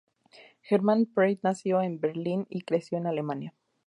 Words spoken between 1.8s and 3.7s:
en Berlín y creció en Alemania.